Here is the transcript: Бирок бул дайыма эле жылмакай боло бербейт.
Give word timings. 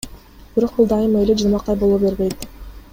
Бирок 0.55 0.73
бул 0.77 0.89
дайыма 0.93 1.21
эле 1.27 1.37
жылмакай 1.43 1.81
боло 1.85 2.01
бербейт. 2.07 2.49